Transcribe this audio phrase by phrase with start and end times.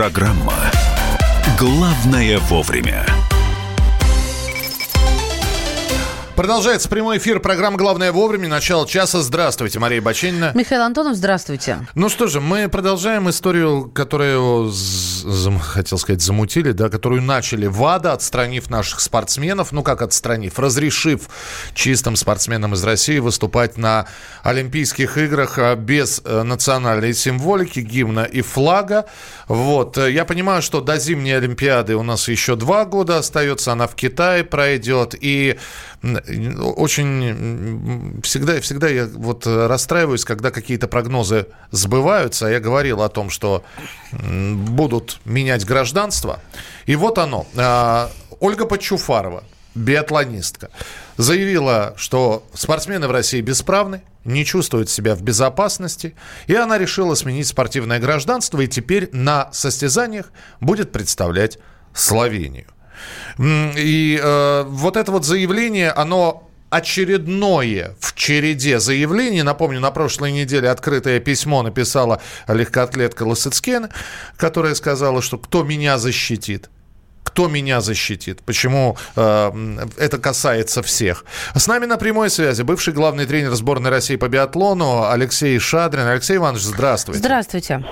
[0.00, 0.54] Программа
[1.58, 3.04] «Главное вовремя».
[6.34, 8.48] Продолжается прямой эфир программы «Главное вовремя».
[8.48, 9.20] Начало часа.
[9.20, 10.52] Здравствуйте, Мария Баченина.
[10.54, 11.86] Михаил Антонов, здравствуйте.
[11.94, 14.70] Ну что же, мы продолжаем историю, которую,
[15.58, 19.72] хотел сказать, замутили, да, которую начали ВАДА, отстранив наших спортсменов.
[19.72, 20.58] Ну как отстранив?
[20.58, 21.28] Разрешив
[21.74, 24.06] чистым спортсменам из России выступать на
[24.42, 29.06] Олимпийских играх а, без э, национальной символики, гимна и флага.
[29.48, 29.96] Вот.
[29.96, 33.72] Я понимаю, что до зимней Олимпиады у нас еще два года остается.
[33.72, 35.14] Она в Китае пройдет.
[35.20, 35.58] И
[36.02, 42.46] очень всегда, всегда я вот расстраиваюсь, когда какие-то прогнозы сбываются.
[42.46, 43.64] Я говорил о том, что
[44.12, 46.40] будут менять гражданство.
[46.86, 47.46] И вот оно.
[47.56, 48.10] А,
[48.40, 50.70] Ольга Подчуфарова, биатлонистка,
[51.16, 56.14] заявила, что спортсмены в России бесправны, не чувствуют себя в безопасности,
[56.46, 61.58] и она решила сменить спортивное гражданство и теперь на состязаниях будет представлять
[61.94, 62.66] Словению.
[63.38, 69.42] И э, вот это вот заявление, оно очередное в череде заявлений.
[69.42, 73.88] Напомню, на прошлой неделе открытое письмо написала легкоатлетка Лосыцкен,
[74.36, 76.70] которая сказала, что кто меня защитит?
[77.24, 78.42] Кто меня защитит?
[78.42, 81.24] Почему э, это касается всех?
[81.54, 86.06] С нами на прямой связи бывший главный тренер сборной России по биатлону Алексей Шадрин.
[86.06, 87.20] Алексей Иванович, здравствуйте.
[87.20, 87.84] Здравствуйте.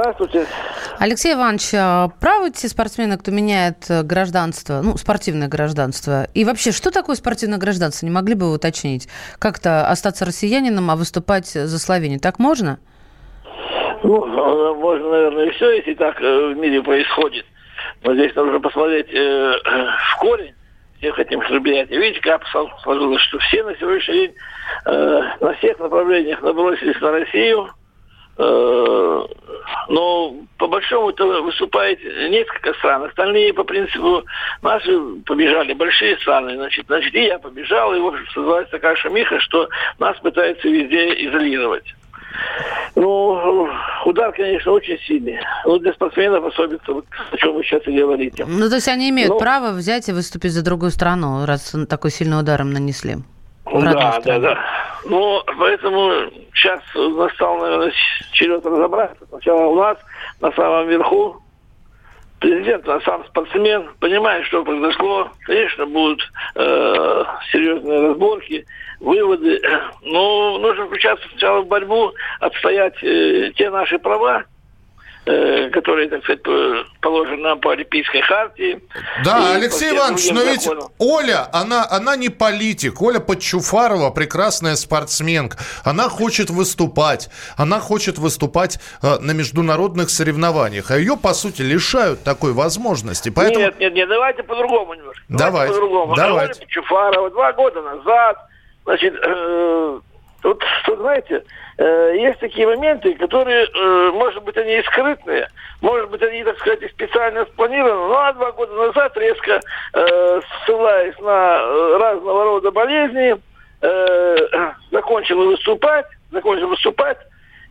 [0.00, 0.46] Здравствуйте.
[1.00, 6.28] Алексей Иванович, а правы те спортсмены, кто меняет э, гражданство, ну, спортивное гражданство?
[6.34, 8.06] И вообще, что такое спортивное гражданство?
[8.06, 9.08] Не могли бы вы уточнить?
[9.40, 12.20] Как-то остаться россиянином, а выступать за Словению?
[12.20, 12.78] Так можно?
[14.04, 17.44] Ну, э, можно, наверное, и все, если так э, в мире происходит.
[18.04, 19.52] Но здесь нужно посмотреть э,
[20.12, 20.54] в корень
[20.98, 21.98] всех этих мероприятий.
[21.98, 22.42] Видите, как
[22.84, 24.34] сложилось, что все на сегодняшний день
[24.84, 27.68] э, на всех направлениях набросились на Россию,
[28.38, 31.98] но по большому то выступает
[32.30, 33.04] несколько стран.
[33.04, 34.24] Остальные по принципу
[34.62, 36.54] наши побежали большие страны.
[36.54, 39.68] Значит, значит и я побежал, и в общем создалась такая шумиха, что
[39.98, 41.94] нас пытаются везде изолировать.
[42.94, 43.68] Ну,
[44.04, 45.38] удар, конечно, очень сильный.
[45.64, 48.44] Ну, для спортсменов особенно, вот, о чем вы сейчас и говорите.
[48.46, 49.38] Ну, то есть они имеют Но...
[49.38, 52.72] право взять и выступить за другую страну, раз такой сильный удар им
[53.72, 54.58] Да, да, да.
[55.04, 57.92] Ну, поэтому сейчас настал, наверное,
[58.32, 59.26] черед разобраться.
[59.28, 59.98] Сначала у нас
[60.40, 61.42] на самом верху
[62.40, 65.30] президент, а сам спортсмен, понимает, что произошло.
[65.42, 66.20] Конечно, будут
[66.54, 68.64] э, серьезные разборки,
[69.00, 69.60] выводы.
[70.02, 74.44] Но нужно включаться сначала в борьбу, отстоять э, те наши права,
[75.72, 76.42] которые, так сказать,
[77.00, 78.80] положены нам по Олимпийской хартии.
[79.24, 80.90] Да, Алексей Иванович, но ведь законам.
[80.98, 83.02] Оля, она, она не политик.
[83.02, 85.58] Оля Подчуфарова прекрасная спортсменка.
[85.84, 87.28] Она хочет выступать.
[87.56, 90.90] Она хочет выступать э, на международных соревнованиях.
[90.90, 93.28] А ее, по сути, лишают такой возможности.
[93.28, 93.66] Поэтому...
[93.66, 95.22] Нет, нет, нет, давайте по-другому немножко.
[95.28, 96.14] Давайте, давайте по-другому.
[96.14, 96.52] Давайте.
[96.52, 98.38] Оля Подчуфарова два года назад,
[98.84, 100.00] значит, э,
[100.42, 101.44] тут, тут, знаете,
[101.78, 105.48] Э, есть такие моменты, которые, э, может быть, они и скрытные,
[105.80, 109.60] может быть, они, так сказать, и специально спланированы, но два года назад, резко
[109.94, 113.36] э, ссылаясь на разного рода болезни,
[114.90, 117.18] закончила выступать, закончила выступать,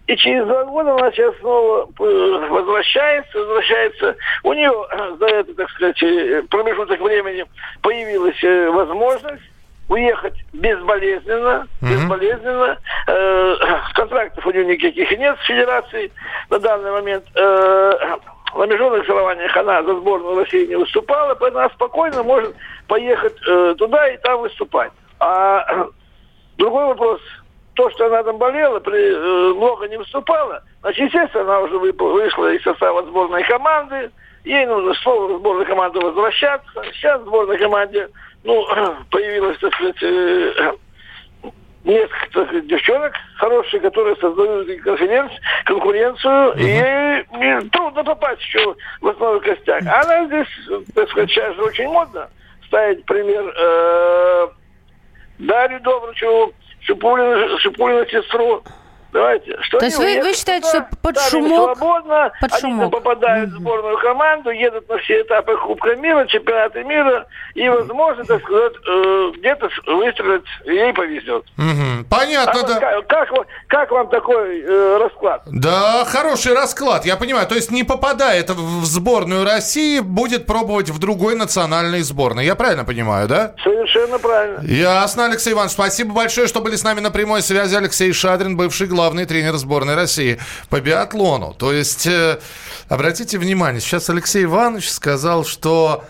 [0.05, 4.15] и через два года она сейчас снова возвращается, возвращается.
[4.43, 4.71] У нее
[5.19, 5.99] за это, так сказать,
[6.49, 7.43] промежуток времени
[7.81, 8.41] появилась
[8.73, 9.43] возможность
[9.89, 11.89] уехать безболезненно, mm-hmm.
[11.89, 12.77] безболезненно.
[13.07, 13.55] Э,
[13.93, 16.11] контрактов у него никаких нет с федерацией
[16.49, 17.25] на данный момент.
[17.35, 18.17] Э,
[18.55, 22.55] на международных соревнованиях она за сборную России не выступала, поэтому она спокойно может
[22.87, 24.91] поехать э, туда и там выступать.
[25.19, 25.87] А
[26.57, 27.21] другой вопрос,
[27.75, 32.53] то, что она там болела, при, э, много не выступала, значит, естественно, она уже вышла
[32.53, 34.11] из состава сборной команды,
[34.43, 36.83] ей нужно снова в сборную команду возвращаться.
[36.93, 38.09] Сейчас в сборной команде
[38.47, 38.65] ну,
[39.11, 40.71] появилось, так сказать, э,
[41.83, 47.61] несколько девчонок хорошие, которые создают конференцию, конкуренцию, uh-huh.
[47.61, 49.81] и, и трудно попасть еще в основной костяк.
[49.81, 50.47] Она здесь,
[50.95, 52.29] так сказать, сейчас же очень модно
[52.67, 54.47] ставить пример э,
[55.39, 58.63] Дарью Добрычеву, Шипулину, Шипулину сестру,
[59.17, 59.57] Давайте.
[59.61, 61.75] Что То есть вы, вы считаете, что под шумок...
[61.75, 62.81] свободно, под шумок.
[62.81, 63.53] они попадают mm-hmm.
[63.53, 67.25] в сборную команду, едут на все этапы Кубка мира, чемпионаты мира,
[67.55, 71.45] и, возможно, так сказать, э, где-то выстрелить ей повезет.
[71.57, 72.05] Mm-hmm.
[72.07, 72.79] Понятно, а да.
[72.79, 75.41] Как, как, как вам такой э, расклад?
[75.47, 77.47] Да, хороший расклад, я понимаю.
[77.47, 82.45] То есть не попадает в сборную России, будет пробовать в другой национальной сборной.
[82.45, 83.55] Я правильно понимаю, да?
[83.63, 84.59] Совершенно правильно.
[84.63, 85.71] Ясно, Алексей Иванович.
[85.71, 87.75] Спасибо большое, что были с нами на прямой связи.
[87.75, 90.37] Алексей Шадрин, бывший глава главный тренер сборной России
[90.69, 91.53] по биатлону.
[91.53, 92.39] То есть, э,
[92.89, 96.03] обратите внимание, сейчас Алексей Иванович сказал, что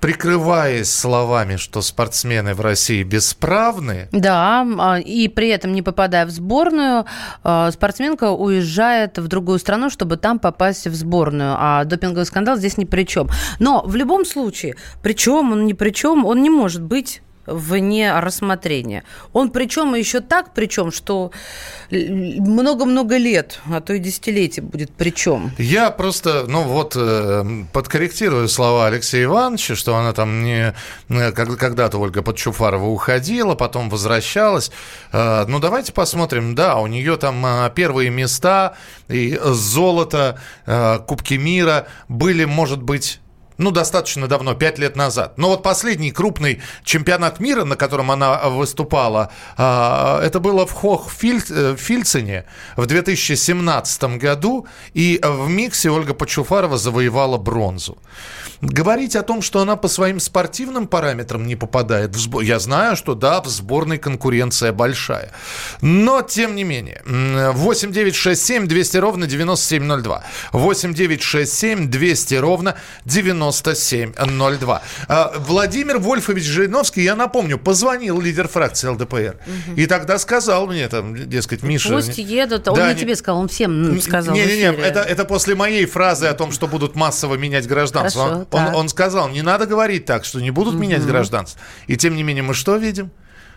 [0.00, 4.08] прикрываясь словами, что спортсмены в России бесправны.
[4.12, 7.06] Да, а, и при этом не попадая в сборную,
[7.42, 11.56] а, спортсменка уезжает в другую страну, чтобы там попасть в сборную.
[11.58, 13.30] А допинговый скандал здесь ни при чем.
[13.58, 19.04] Но в любом случае, причем он ни при чем, он не может быть вне рассмотрения.
[19.32, 21.30] Он причем еще так, причем, что
[21.90, 25.52] много-много лет, а то и десятилетий будет причем.
[25.58, 30.74] Я просто, ну вот, э, подкорректирую слова Алексея Ивановича, что она там не...
[31.08, 34.70] Э, когда-то Ольга Подчуфарова уходила, потом возвращалась.
[35.12, 36.54] Э, ну, давайте посмотрим.
[36.54, 38.76] Да, у нее там первые места
[39.08, 40.38] и золото,
[41.06, 43.20] Кубки мира были, может быть,
[43.58, 45.38] ну, достаточно давно, пять лет назад.
[45.38, 52.44] Но вот последний крупный чемпионат мира, на котором она выступала, а, это было в Хох-Фильцине
[52.76, 57.98] в 2017 году, и в миксе Ольга Почуфарова завоевала бронзу.
[58.60, 62.42] Говорить о том, что она по своим спортивным параметрам не попадает в сбор...
[62.42, 65.30] Я знаю, что да, в сборной конкуренция большая.
[65.82, 70.24] Но, тем не менее, 8 9 6 7 200 ровно 9702.
[70.52, 73.45] 8 9 6 7 200 ровно 9702.
[75.08, 79.36] А, Владимир Вольфович Жириновский, я напомню, позвонил лидер фракции ЛДПР.
[79.46, 79.76] Угу.
[79.76, 81.90] И тогда сказал мне, там, дескать, Миша...
[81.90, 82.68] Пусть едут.
[82.68, 84.34] Он да, не тебе сказал, он всем сказал.
[84.34, 88.46] Не-не-не, это, это после моей фразы о том, что будут массово менять гражданство.
[88.50, 88.70] Хорошо.
[88.70, 90.82] Он, он сказал, не надо говорить так, что не будут угу.
[90.82, 91.60] менять гражданство.
[91.86, 93.10] И тем не менее, мы что видим?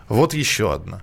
[0.08, 1.02] Вот еще одна.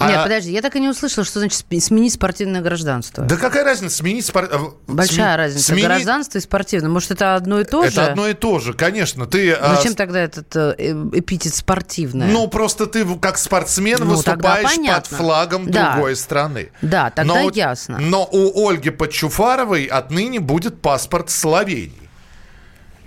[0.00, 0.22] Нет, а...
[0.22, 3.24] подожди, я так и не услышала, что значит сменить спортивное гражданство.
[3.24, 4.48] Да какая разница, сменить спор...
[4.86, 5.36] Большая Сме...
[5.36, 5.84] разница, Смени...
[5.84, 6.90] гражданство и спортивное.
[6.90, 8.00] Может, это одно и то это же?
[8.00, 9.26] Это одно и то же, конечно.
[9.26, 9.96] Ты, а, Зачем а...
[9.96, 10.74] тогда этот э,
[11.12, 12.28] эпитет спортивное?
[12.28, 15.92] Ну, просто ты как спортсмен ну, выступаешь под флагом да.
[15.92, 16.70] другой страны.
[16.82, 17.98] Да, тогда но, ясно.
[17.98, 22.09] Но у Ольги Подчуфаровой отныне будет паспорт Словении.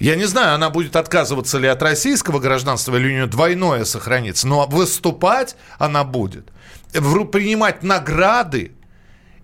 [0.04, 4.46] Я не знаю, она будет отказываться ли от российского гражданства, или у нее двойное сохранится,
[4.50, 6.50] но выступать она будет,
[6.92, 8.74] принимать награды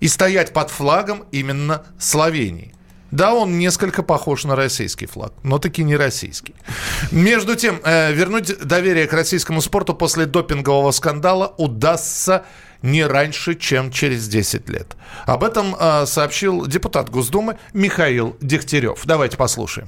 [0.01, 2.73] и стоять под флагом именно Словении.
[3.09, 6.53] Да, он несколько похож на российский флаг, но таки не российский.
[7.09, 12.43] Между тем, э, вернуть доверие к российскому спорту после допингового скандала удастся
[12.81, 14.97] не раньше, чем через 10 лет.
[15.25, 19.03] Об этом э, сообщил депутат Госдумы Михаил Дегтярев.
[19.05, 19.87] Давайте послушаем.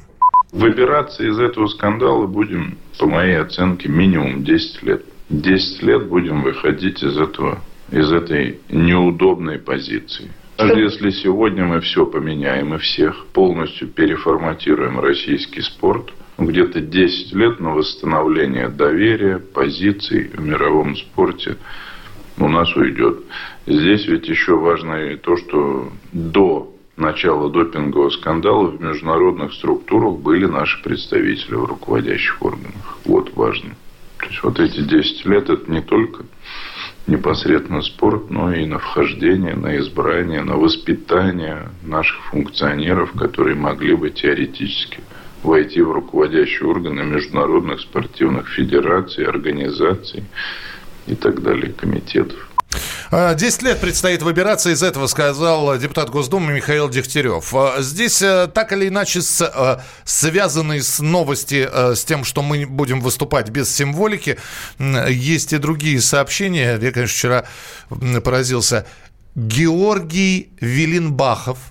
[0.51, 5.05] Выбираться из этого скандала будем, по моей оценке, минимум 10 лет.
[5.29, 7.59] 10 лет будем выходить из этого,
[7.89, 10.29] из этой неудобной позиции.
[10.57, 17.59] Даже если сегодня мы все поменяем и всех полностью переформатируем российский спорт, где-то 10 лет
[17.59, 21.57] на восстановление доверия, позиций в мировом спорте
[22.37, 23.19] у нас уйдет.
[23.65, 30.45] Здесь ведь еще важно и то, что до начала допингового скандала в международных структурах были
[30.45, 32.97] наши представители в руководящих органах.
[33.05, 33.75] Вот важно.
[34.19, 36.23] То есть вот эти 10 лет это не только
[37.07, 44.11] непосредственно спорт, но и на вхождение, на избрание, на воспитание наших функционеров, которые могли бы
[44.11, 44.99] теоретически
[45.43, 50.23] войти в руководящие органы международных спортивных федераций, организаций
[51.07, 52.50] и так далее, комитетов.
[53.11, 57.53] 10 лет предстоит выбираться, из этого сказал депутат Госдумы Михаил Дегтярев.
[57.53, 62.65] А, здесь э, так или иначе э, связанные с новости э, с тем, что мы
[62.65, 64.37] будем выступать без символики,
[64.79, 66.79] есть и другие сообщения.
[66.81, 67.45] Я, конечно, вчера
[68.21, 68.87] поразился.
[69.35, 71.57] Георгий Виленбахов–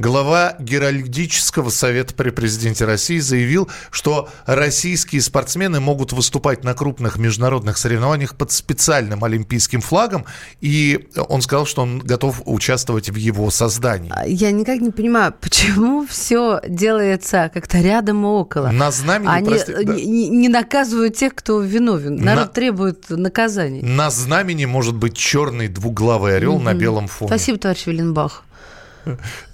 [0.00, 7.76] Глава Геральдического совета при президенте России заявил, что российские спортсмены могут выступать на крупных международных
[7.76, 10.24] соревнованиях под специальным олимпийским флагом,
[10.62, 14.10] и он сказал, что он готов участвовать в его создании.
[14.16, 18.70] А, я никак не понимаю, почему все делается как-то рядом и около.
[18.70, 19.94] На знамени, Они прости, да.
[19.94, 22.16] не, не наказывают тех, кто виновен.
[22.16, 23.82] Народ на, требует наказаний.
[23.82, 26.62] На знамени может быть черный двуглавый орел mm-hmm.
[26.62, 27.28] на белом фоне.
[27.28, 28.44] Спасибо, товарищ Виленбах.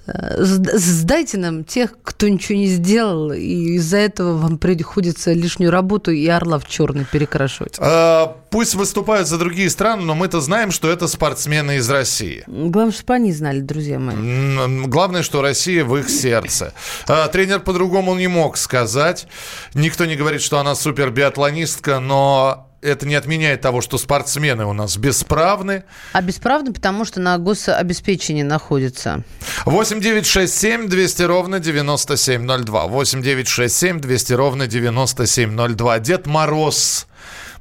[0.07, 6.27] Сдайте нам тех, кто ничего не сделал, и из-за этого вам приходится лишнюю работу и
[6.29, 7.77] орла в черный перекрашивать.
[7.81, 12.45] А, пусть выступают за другие страны, но мы-то знаем, что это спортсмены из России.
[12.47, 14.87] Главное, чтобы они знали, друзья мои.
[14.87, 16.73] Главное, что Россия в их сердце.
[17.09, 19.27] А, тренер по-другому не мог сказать.
[19.75, 24.73] Никто не говорит, что она супер биатлонистка, но это не отменяет того, что спортсмены у
[24.73, 25.85] нас бесправны.
[26.13, 29.23] А бесправны, потому что на гособеспечении находятся.
[29.65, 32.87] 8 9 6 7 200 ровно 9702.
[32.87, 35.99] 8 9 6 7 200 ровно 9702.
[36.01, 37.07] Дед Мороз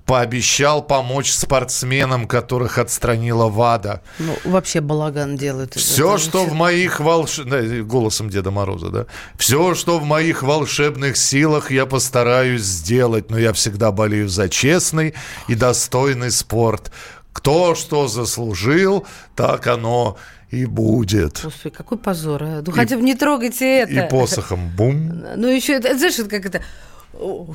[0.06, 4.02] пообещал помочь спортсменам, которых отстранила ВАДА.
[4.20, 5.74] Ну, вообще балаган делают.
[5.74, 7.38] Все, что вообще- в моих волш...
[7.38, 9.06] да, голосом Деда Мороза, да.
[9.38, 15.16] Все, что в моих волшебных силах, я постараюсь сделать, но я всегда болею за честный
[15.48, 16.92] и достойный спорт.
[17.34, 20.18] Кто что заслужил, так оно
[20.52, 21.42] и будет.
[21.44, 22.44] Господи, какой позор.
[22.44, 22.64] а.
[22.66, 23.92] Ну, хотя бы не трогайте это.
[23.92, 25.24] И посохом бум.
[25.36, 26.62] Ну, еще, это, знаешь, как это...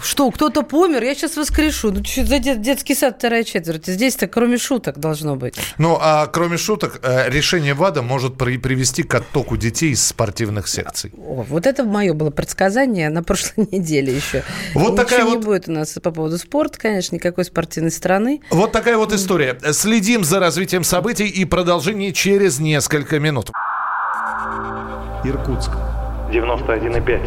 [0.03, 1.91] Что, кто-то помер, я сейчас воскрешу.
[1.93, 3.87] Ну, что за дет- детский сад вторая четверть?
[3.87, 5.55] Здесь-то кроме шуток должно быть.
[5.79, 10.67] Ну, а кроме шуток, э, решение ВАДА может при- привести к оттоку детей из спортивных
[10.67, 11.13] секций.
[11.19, 14.43] О, вот это мое было предсказание на прошлой неделе еще.
[14.75, 18.41] Вот Ничего такая не вот- будет у нас по поводу спорта, конечно, никакой спортивной страны.
[18.51, 19.59] Вот такая вот история.
[19.73, 23.51] Следим за развитием событий и продолжение через несколько минут.
[25.25, 25.71] Иркутск.
[26.33, 27.21] 91,5.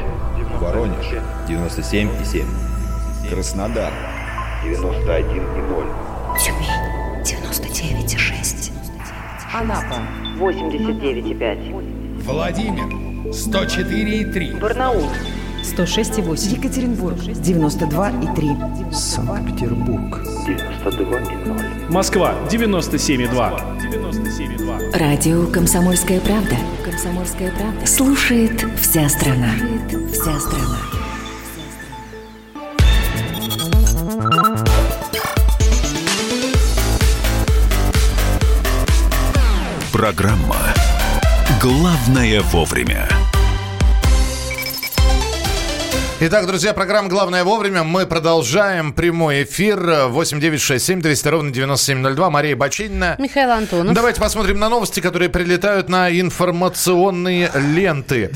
[0.59, 1.05] Воронеж.
[1.47, 2.45] 97,7.
[3.29, 3.91] Краснодар.
[4.63, 5.85] 91,0.
[6.39, 6.83] Тюмень
[7.23, 8.71] 99,6.
[9.53, 10.01] Анапа
[10.39, 12.23] 89,5.
[12.23, 12.87] Владимир
[13.31, 14.59] 104,3.
[14.59, 15.09] Барнаул
[15.63, 16.57] 106,8.
[16.57, 18.93] Екатеринбург 92,3.
[18.93, 20.21] Санкт-Петербург.
[20.47, 21.91] 92,0.
[21.91, 23.61] Москва 97,2.
[23.79, 24.97] 97,2.
[24.97, 26.55] Радио «Комсомольская правда».
[26.93, 27.87] «Комсомольская правда».
[27.87, 29.49] Слушает вся страна.
[30.11, 30.77] Вся страна.
[39.91, 40.55] Программа
[41.59, 43.22] «Главное вовремя».
[46.19, 47.83] Итак, друзья, программа «Главное вовремя».
[47.83, 50.07] Мы продолжаем прямой эфир.
[50.07, 52.29] 8 9 6 7 200 ровно 9702.
[52.29, 53.15] Мария Бачинина.
[53.19, 53.93] Михаил Антонов.
[53.93, 58.31] Давайте посмотрим на новости, которые прилетают на информационные ленты.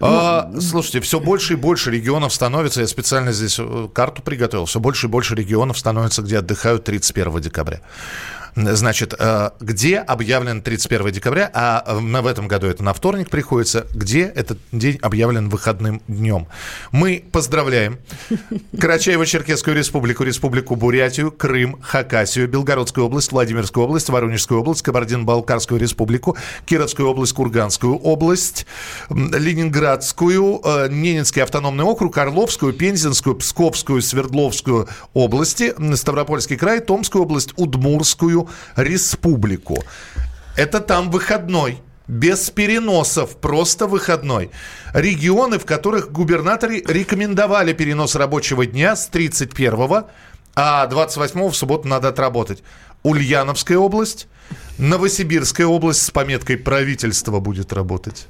[0.00, 4.80] А, слушайте, все больше и больше регионов становится, я специально здесь э, карту приготовил, все
[4.80, 7.80] больше и больше регионов становится, где отдыхают 31 декабря.
[8.58, 13.86] Значит, э, где объявлен 31 декабря, а э, в этом году это на вторник приходится,
[13.94, 16.48] где этот день объявлен выходным днем.
[16.90, 17.98] Мы поздравляем
[18.74, 26.36] Карачаево-Черкесскую республику, Республику Бурятию, Крым, Хакасию, Белгородскую область, Владимирскую область, Воронежскую область, Кабардино-Балкарскую республику,
[26.66, 28.66] Кировскую область, Курганскую область,
[29.08, 38.47] Ленинградскую, э, Ненецкий автономный округ, Орловскую, Пензенскую, Псковскую, Свердловскую области, Ставропольский край, Томскую область, Удмурскую
[38.76, 39.84] республику.
[40.56, 41.80] Это там выходной.
[42.06, 44.50] Без переносов, просто выходной.
[44.94, 50.04] Регионы, в которых губернаторы рекомендовали перенос рабочего дня с 31
[50.60, 52.64] а 28 в субботу надо отработать.
[53.04, 54.26] Ульяновская область,
[54.78, 58.26] Новосибирская область с пометкой «Правительство будет работать».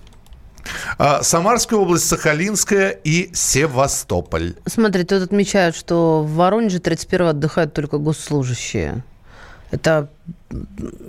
[0.99, 4.57] А, Самарская область, Сахалинская и Севастополь.
[4.67, 9.03] Смотри, тут отмечают, что в Воронеже 31 отдыхают только госслужащие.
[9.71, 10.09] Это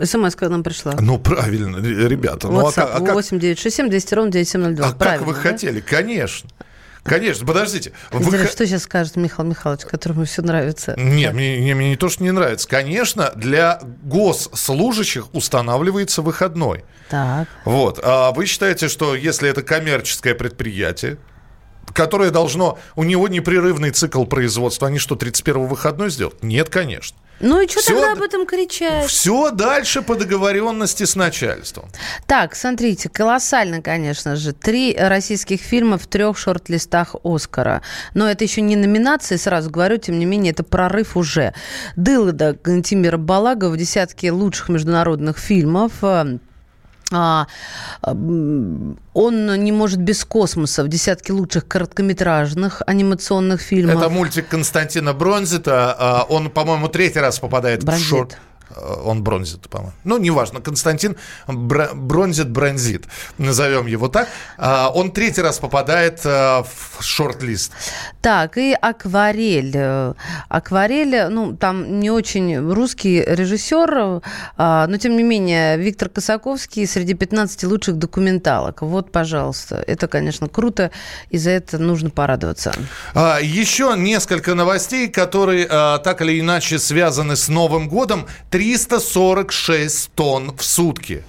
[0.03, 0.93] смс к нам пришла.
[0.99, 2.47] Ну, правильно, ребята.
[2.47, 4.85] Ну, а, WhatsApp как- а как- 8967 200 ровно 9702.
[4.85, 5.39] а как Правильно, вы да?
[5.39, 5.79] хотели?
[5.79, 6.49] Конечно.
[7.03, 7.93] Конечно, подождите.
[8.11, 10.93] Вы х- Что сейчас скажет Михаил Михайлович, которому все нравится?
[10.97, 12.67] Нет, мне, мне- мне не то, что не нравится.
[12.67, 16.83] Конечно, для госслужащих устанавливается выходной.
[17.09, 17.47] Так.
[17.65, 17.99] Вот.
[18.03, 21.17] А вы считаете, что если это коммерческое предприятие,
[21.93, 22.77] которое должно...
[22.95, 26.43] У него непрерывный цикл производства, они что, 31 выходной сделают?
[26.43, 27.17] Нет, конечно.
[27.39, 29.07] Ну и что тогда об этом кричать?
[29.07, 31.89] Все дальше по договоренности с начальством.
[32.27, 34.53] Так, смотрите, колоссально, конечно же.
[34.53, 37.81] Три российских фильма в трех шорт-листах Оскара.
[38.13, 41.53] Но это еще не номинации, сразу говорю, тем не менее, это прорыв уже.
[41.95, 45.93] Дылда Тимира Балага в десятке лучших международных фильмов.
[47.11, 47.47] А,
[48.03, 53.97] он не может без космоса в десятке лучших короткометражных анимационных фильмов.
[53.97, 55.95] Это мультик Константина Бронзита.
[55.97, 58.05] А, Он, по-моему, третий раз попадает Бронзит.
[58.05, 58.37] в шорт.
[58.75, 59.93] Он бронзит, по-моему.
[60.03, 60.61] Ну, неважно.
[60.61, 61.15] Константин
[61.47, 63.05] бронзит, бронзит.
[63.37, 64.27] Назовем его так.
[64.57, 67.71] А, Он третий раз попадает а, в шорт-лист.
[68.21, 69.71] Так, и акварель.
[69.75, 70.13] Э,
[70.49, 74.21] Акварель, э, ну, там не очень русский режиссер,
[74.57, 78.81] а, но тем не менее Виктор Косаковский среди 15 лучших документалок.
[78.81, 79.83] Вот, пожалуйста.
[79.87, 80.91] Это, конечно, круто,
[81.29, 82.73] и за это нужно порадоваться.
[83.15, 88.27] А, Еще несколько новостей, которые так или иначе связаны с Новым годом.
[88.59, 91.23] 346 тонн в сутки.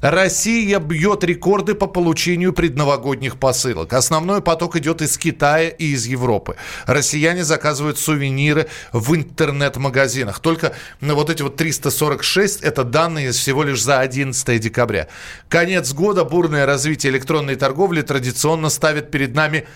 [0.00, 3.92] Россия бьет рекорды по получению предновогодних посылок.
[3.92, 6.54] Основной поток идет из Китая и из Европы.
[6.86, 10.38] Россияне заказывают сувениры в интернет-магазинах.
[10.38, 15.08] Только ну, вот эти вот 346– это данные всего лишь за 11 декабря.
[15.48, 19.66] Конец года, бурное развитие электронной торговли традиционно ставит перед нами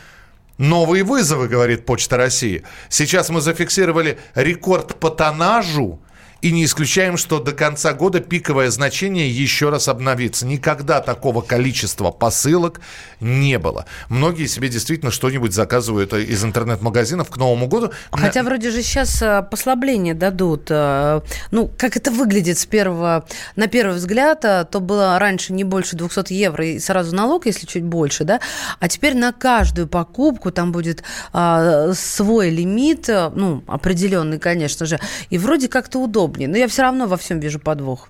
[0.59, 2.63] Новые вызовы, говорит Почта России.
[2.89, 5.99] Сейчас мы зафиксировали рекорд по тоннажу
[6.45, 10.45] и не исключаем, что до конца года пиковое значение еще раз обновится.
[10.45, 12.83] Никогда такого количества посылок
[13.19, 13.87] не было.
[14.11, 17.93] Многие себе действительно что-нибудь заказывают из интернет-магазинов к Новому году.
[18.11, 20.67] Хотя вроде же сейчас э, послабление дадут.
[20.69, 23.25] Э, Ну, как это выглядит с первого,
[23.57, 27.65] на первый взгляд, э, то было раньше не больше 200 евро и сразу налог, если
[27.65, 28.41] чуть больше, да,
[28.81, 35.39] а теперь на каждую покупку там будет а, свой лимит, ну, определенный, конечно же, и
[35.39, 36.01] вроде как-то
[36.35, 36.49] удобнее.
[36.49, 38.09] Но я все равно во всем вижу подвох.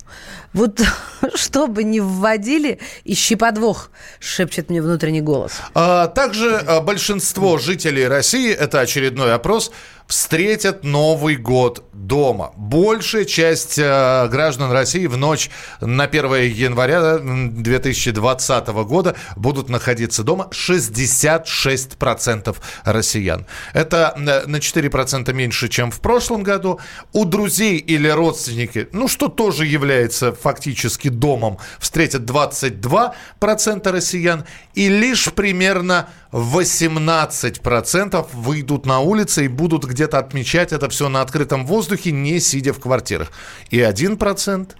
[0.52, 0.80] Вот
[1.34, 3.90] что бы ни вводили, ищи подвох,
[4.20, 5.52] шепчет мне внутренний голос.
[5.74, 9.72] А, также а, большинство жителей России, это очередной опрос,
[10.06, 12.52] встретят Новый год дома.
[12.56, 20.48] Большая часть э, граждан России в ночь на 1 января 2020 года будут находиться дома.
[20.52, 23.46] 66% россиян.
[23.72, 26.80] Это э, на 4% меньше, чем в прошлом году.
[27.12, 34.44] У друзей или родственники, ну что тоже является фактически домом, встретят 22% россиян.
[34.74, 41.64] И лишь примерно 18% выйдут на улицы и будут где-то отмечать это все на открытом
[41.64, 43.30] воздухе, не сидя в квартирах.
[43.70, 44.72] И 1%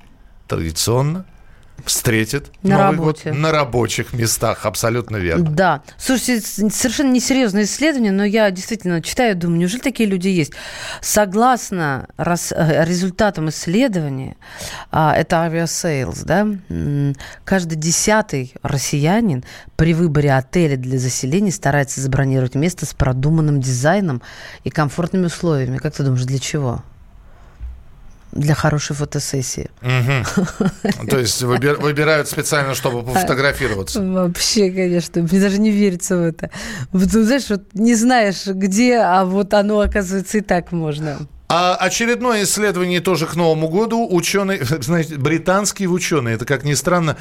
[0.49, 1.27] традиционно
[1.85, 3.31] встретит На Новый работе.
[3.31, 4.65] год на рабочих местах.
[4.65, 5.51] Абсолютно верно.
[5.51, 5.83] Да.
[5.99, 10.53] Слушайте, совершенно несерьезное исследование, но я действительно читаю думаю, неужели такие люди есть?
[11.03, 14.37] Согласно рас- э, результатам исследования,
[14.91, 16.47] а, это Aviasales, да,
[17.45, 19.45] каждый десятый россиянин
[19.77, 24.23] при выборе отеля для заселения старается забронировать место с продуманным дизайном
[24.65, 25.77] и комфортными условиями.
[25.79, 26.83] Как ты думаешь, для чего?
[28.35, 29.71] Для хорошей фотосессии.
[31.11, 34.03] То есть выбир- выбирают специально, чтобы пофотографироваться.
[34.03, 36.51] Вообще, конечно, мне даже не верится в это.
[36.93, 41.19] Вот, ну, знаешь, вот не знаешь, где, а вот оно, оказывается, и так можно.
[41.57, 44.09] А очередное исследование тоже к Новому году.
[44.11, 47.17] Ученый, знаете, британские ученые, это, как ни странно,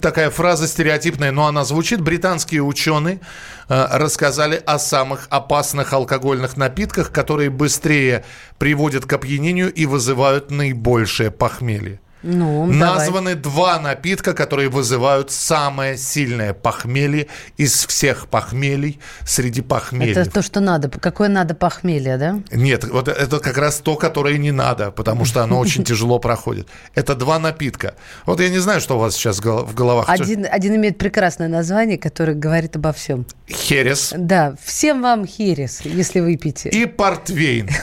[0.00, 2.00] такая фраза стереотипная, но она звучит.
[2.00, 3.20] Британские ученые
[3.68, 8.24] э, рассказали о самых опасных алкогольных напитках, которые быстрее
[8.56, 12.00] приводят к опьянению и вызывают наибольшее похмелье.
[12.26, 12.78] Ну, давай.
[12.78, 17.26] Названы два напитка, которые вызывают самое сильное похмелье
[17.58, 20.12] из всех похмелий среди похмелья.
[20.22, 20.88] Это то, что надо.
[20.88, 22.40] Какое надо похмелье, да?
[22.50, 26.66] Нет, вот это как раз то, которое не надо, потому что оно очень тяжело проходит.
[26.94, 27.94] Это два напитка.
[28.24, 30.08] Вот я не знаю, что у вас сейчас в гол- в головах.
[30.08, 33.26] Один, один имеет прекрасное название, которое говорит обо всем.
[33.48, 36.70] Херес Да, всем вам херес, если выпьете.
[36.70, 37.68] и портвейн.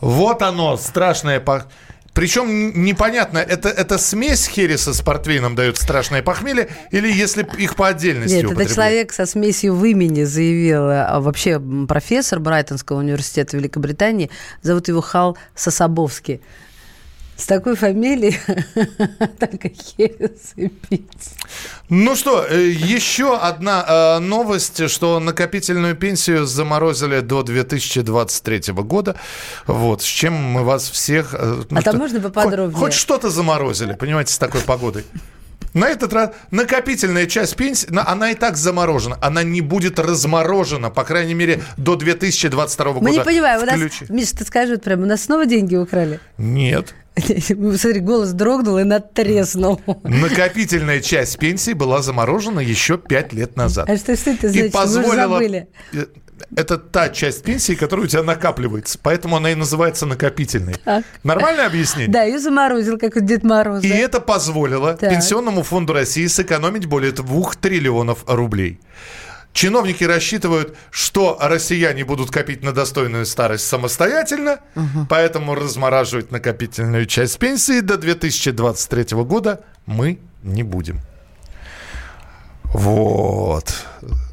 [0.00, 1.66] Вот оно, страшное пох...
[2.16, 7.88] Причем непонятно, это, это смесь хереса с портвейном дает страшное похмелье, или если их по
[7.88, 10.88] отдельности Нет, это человек со смесью в имени заявил.
[10.88, 14.30] А вообще профессор Брайтонского университета Великобритании,
[14.62, 16.40] зовут его Хал Сособовский.
[17.36, 18.38] С такой фамилией
[19.38, 21.34] только херес и пить.
[21.90, 29.16] Ну что, э, еще одна э, новость, что накопительную пенсию заморозили до 2023 года.
[29.66, 31.34] Вот, с чем мы вас всех...
[31.34, 32.74] э, ну А там что, можно поподробнее?
[32.74, 35.04] Хоть, хоть что-то заморозили, понимаете, с такой погодой.
[35.76, 39.18] На этот раз накопительная часть пенсии, на- она и так заморожена.
[39.20, 43.04] Она не будет разморожена, по крайней мере, до 2022 года.
[43.04, 46.18] Мы не понимаем, у нас, Миша, ты скажи вот прямо, у нас снова деньги украли?
[46.38, 46.94] Нет.
[47.18, 49.82] Смотри, голос дрогнул и надтреснул.
[50.02, 53.88] Накопительная часть пенсии была заморожена еще 5 лет назад.
[53.88, 54.74] А что, что это и значит?
[54.74, 55.28] Мы уже позволила...
[55.28, 55.68] забыли.
[56.54, 58.98] Это та часть пенсии, которая у тебя накапливается.
[59.02, 60.74] Поэтому она и называется накопительной.
[60.84, 61.04] Так.
[61.22, 62.12] Нормальное объяснение?
[62.12, 63.82] Да, ее заморозил, как Дед Мороз.
[63.82, 63.96] И да.
[63.96, 65.10] это позволило Так.
[65.10, 68.80] Пенсионному фонду России сэкономить более 2 триллионов рублей.
[69.52, 74.58] Чиновники рассчитывают, что россияне будут копить на достойную старость самостоятельно,
[75.08, 81.00] поэтому размораживать накопительную часть пенсии до 2023 года мы не будем.
[82.76, 83.72] Вот.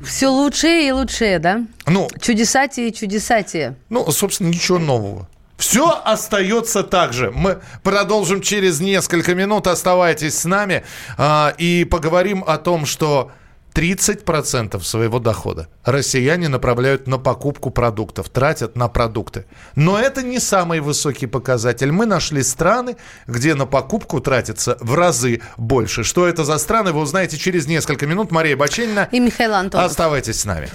[0.05, 1.61] Все лучшее и лучшее, да?
[1.85, 3.75] Ну, Чудесатие и чудесатие.
[3.89, 5.29] Ну, собственно, ничего нового.
[5.57, 7.31] Все остается так же.
[7.31, 9.67] Мы продолжим через несколько минут.
[9.67, 10.83] Оставайтесь с нами
[11.17, 13.31] а, и поговорим о том, что
[13.73, 19.45] 30% своего дохода россияне направляют на покупку продуктов, тратят на продукты.
[19.75, 21.91] Но это не самый высокий показатель.
[21.91, 22.95] Мы нашли страны,
[23.27, 26.03] где на покупку тратится в разы больше.
[26.03, 28.31] Что это за страны, вы узнаете через несколько минут.
[28.31, 29.09] Мария Баченина.
[29.11, 29.85] И Михаил Антонов.
[29.85, 30.69] Оставайтесь с нами.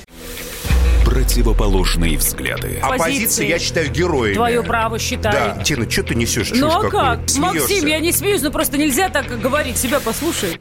[1.05, 2.81] Противоположные взгляды.
[2.83, 4.35] Оппозиции, я считаю, героями.
[4.35, 5.57] Твое право считаю.
[5.57, 6.53] Да, Тина, что ты несешь?
[6.55, 7.29] Ну а как?
[7.29, 7.41] Смеешься.
[7.41, 9.79] Максим, я не смеюсь, но просто нельзя так говорить.
[9.79, 10.61] Себя послушай.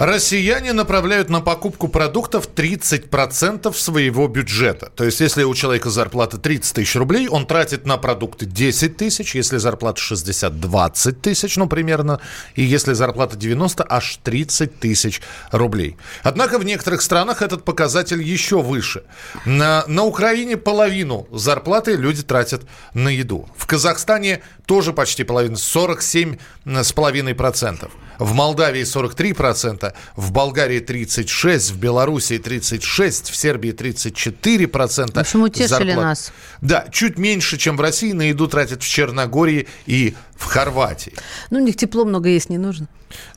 [0.00, 4.90] Россияне направляют на покупку продуктов 30% своего бюджета.
[4.96, 9.34] То есть, если у человека зарплата 30 тысяч рублей, он тратит на продукты 10 тысяч.
[9.34, 12.18] Если зарплата 60, 20 тысяч, ну, примерно.
[12.54, 15.98] И если зарплата 90, аж 30 тысяч рублей.
[16.22, 19.02] Однако в некоторых странах этот показатель еще выше.
[19.44, 22.62] На, на Украине половину зарплаты люди тратят
[22.94, 23.50] на еду.
[23.54, 27.90] В Казахстане тоже почти половина, 47,5%.
[28.18, 35.12] В Молдавии 43%, в Болгарии 36%, в Белоруссии 36%, в Сербии 34%.
[35.14, 35.96] В общем, утешили зарплат.
[35.96, 36.32] нас.
[36.60, 41.12] Да, чуть меньше, чем в России, на еду тратят в Черногории и в Хорватии.
[41.50, 42.88] Ну, у них тепло много есть не нужно.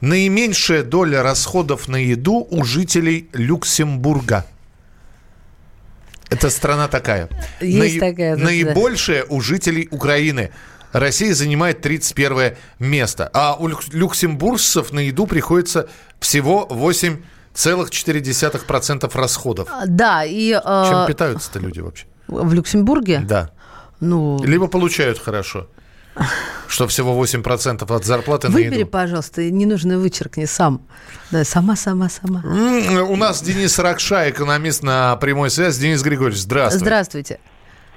[0.02, 4.46] Наименьшая доля расходов на еду у жителей Люксембурга.
[6.30, 7.30] Это страна такая.
[7.62, 10.52] Есть такая, да, Наибольшая у жителей Украины.
[10.92, 13.30] Россия занимает 31 место.
[13.34, 15.90] А у люк- люксембуржцев на еду приходится
[16.24, 19.68] всего 8,4% расходов.
[19.72, 20.52] А, Да, и...
[20.54, 22.06] э, Чем питаются-то люди вообще?
[22.28, 23.20] В Люксембурге?
[23.28, 23.50] Да.
[24.00, 25.68] Ну, Либо получают хорошо,
[26.68, 28.90] что всего 8% от зарплаты на выбери, еду.
[28.90, 30.82] пожалуйста, не нужно вычеркни сам.
[31.32, 32.42] Да, сама, сама, сама.
[33.04, 35.82] У нас Денис Ракша, экономист на прямой связи.
[35.82, 36.86] Денис Григорьевич, здравствуйте.
[36.86, 37.40] Здравствуйте.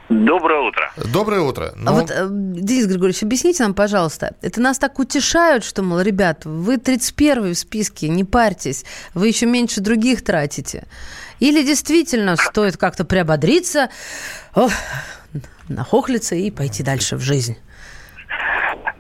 [0.08, 0.90] Доброе утро.
[1.12, 1.72] Доброе утро.
[1.84, 6.44] А вот, э, Денис Григорьевич, объясните нам, пожалуйста, это нас так утешают, что, мол, ребят,
[6.44, 10.84] вы 31 в списке, не парьтесь, вы еще меньше других тратите.
[11.40, 13.90] Или действительно стоит как-то приободриться,
[14.54, 14.70] ох,
[15.68, 17.58] нахохлиться и пойти дальше в жизнь?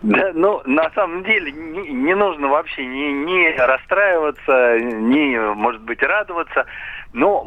[0.02, 6.02] Да, ну, на самом деле, не, не нужно вообще ни, ни расстраиваться, ни, может быть,
[6.02, 6.66] радоваться.
[7.12, 7.42] Но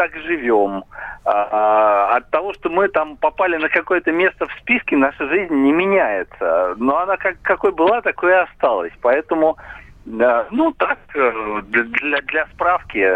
[0.00, 0.84] так живем.
[1.26, 5.72] А, от того, что мы там попали на какое-то место в списке, наша жизнь не
[5.72, 6.74] меняется.
[6.78, 8.92] Но она как, какой была, такой и осталась.
[9.02, 9.58] Поэтому,
[10.06, 13.06] ну, так, э, для, для, справки,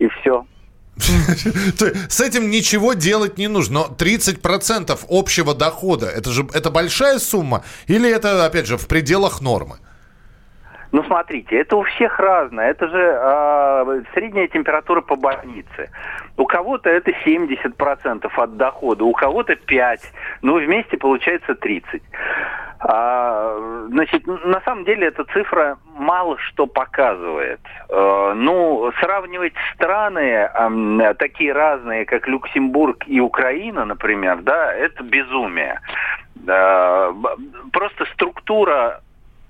[0.00, 0.44] и все.
[0.96, 3.86] С этим ничего делать не нужно.
[3.88, 7.62] Но 30% общего дохода, это же это большая сумма?
[7.86, 9.76] Или это, опять же, в пределах нормы?
[10.92, 12.70] Ну, смотрите, это у всех разное.
[12.70, 15.90] Это же э, средняя температура по больнице.
[16.36, 19.98] У кого-то это 70% от дохода, у кого-то 5%.
[20.42, 22.02] Ну, вместе получается 30%.
[22.84, 27.60] А, значит, на самом деле эта цифра мало что показывает.
[27.88, 35.80] Э, ну, сравнивать страны э, такие разные, как Люксембург и Украина, например, да, это безумие.
[37.72, 39.00] Просто структура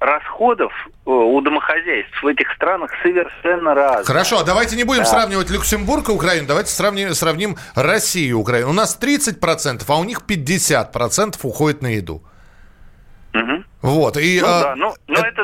[0.03, 0.73] расходов
[1.07, 4.05] э, у домохозяйств в этих странах совершенно разная.
[4.05, 5.07] Хорошо, а давайте не будем Да.
[5.07, 8.71] сравнивать Люксембург и Украину, давайте сравним, сравним Россию и Украину.
[8.71, 12.23] У нас 30%, а у них 50% уходит на еду.
[13.81, 14.41] Вот, и...
[14.41, 15.43] Ну а, да, ну, но это,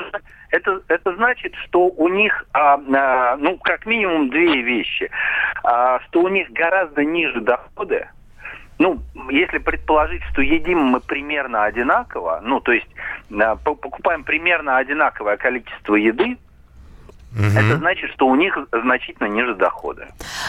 [0.50, 5.10] это, это значит, что у них, а, а, ну, как минимум две вещи.
[5.64, 8.08] А, что у них гораздо ниже доходы.
[8.78, 12.88] Ну, если предположить, что едим мы примерно одинаково, ну, то есть
[13.40, 16.38] а, по- покупаем примерно одинаковое количество еды,
[17.36, 20.06] это значит, что у них значительно ниже доходы.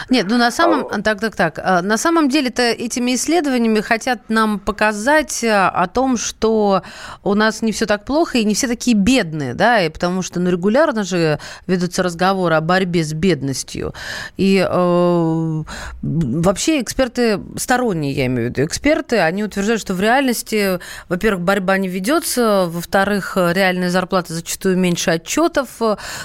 [0.08, 1.02] Нет, ну на самом...
[1.02, 1.58] Так, так, так.
[1.62, 6.82] А, На самом деле-то этими исследованиями хотят нам показать а, о том, что
[7.22, 10.40] у нас не все так плохо и не все такие бедные, да, и потому что
[10.40, 13.92] ну, регулярно же ведутся разговоры о борьбе с бедностью.
[14.38, 15.62] И э,
[16.02, 21.76] вообще эксперты, сторонние, я имею в виду, эксперты, они утверждают, что в реальности, во-первых, борьба
[21.76, 25.68] не ведется, во-вторых, реальная зарплата зачастую меньше отчетов,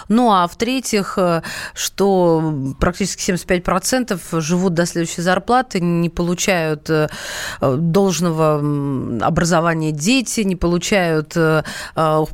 [0.08, 1.42] ну а а в-третьих, э,
[1.74, 7.08] что практически 75% живут до следующей зарплаты, не получают э,
[7.62, 8.60] должного
[9.26, 11.64] образования дети, не получают э,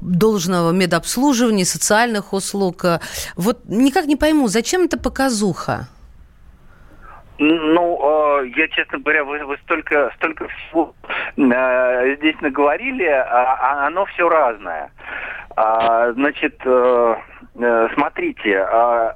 [0.02, 2.84] должного медобслуживания, социальных услуг.
[3.36, 5.88] Вот никак не пойму, зачем это показуха?
[7.40, 10.94] Ну, я, честно говоря, вы, вы столько, столько всего
[11.38, 14.92] здесь наговорили, а, а оно все разное.
[15.56, 17.16] А, значит, э,
[17.56, 19.16] э, смотрите, а,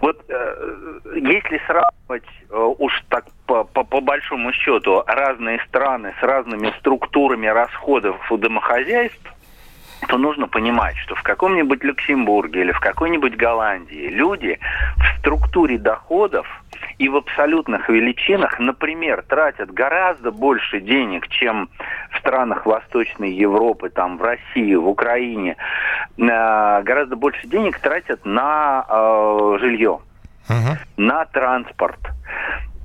[0.00, 6.22] вот э, если сравнивать э, уж так по, по, по большому счету разные страны с
[6.22, 9.33] разными структурами расходов у домохозяйств,
[10.06, 14.58] то нужно понимать, что в каком-нибудь Люксембурге или в какой-нибудь Голландии люди
[14.96, 16.46] в структуре доходов
[16.98, 21.68] и в абсолютных величинах, например, тратят гораздо больше денег, чем
[22.10, 25.56] в странах Восточной Европы, там, в России, в Украине,
[26.16, 30.00] э, гораздо больше денег тратят на э, жилье,
[30.96, 31.98] на транспорт.